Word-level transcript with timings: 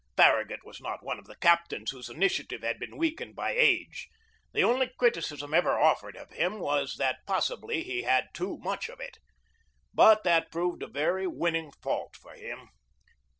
Farragut 0.17 0.63
was 0.65 0.81
not 0.81 1.03
one 1.03 1.19
of 1.19 1.25
the 1.27 1.35
captains 1.35 1.91
whose 1.91 2.09
initiative 2.09 2.63
had 2.63 2.79
been 2.79 2.97
weak 2.97 3.19
ened 3.19 3.35
by 3.35 3.51
age. 3.51 4.09
The 4.51 4.63
only 4.63 4.89
criticism 4.97 5.53
ever 5.53 5.77
offered 5.79 6.17
of 6.17 6.31
him 6.31 6.57
was 6.57 6.95
that 6.95 7.19
possibly 7.27 7.83
he 7.83 8.01
had 8.01 8.29
too 8.33 8.57
much 8.63 8.89
of 8.89 8.99
it. 8.99 9.19
But 9.93 10.23
that 10.23 10.51
proved 10.51 10.81
a 10.81 10.87
very 10.87 11.27
winning 11.27 11.71
fault 11.83 12.15
for 12.15 12.33
him. 12.33 12.69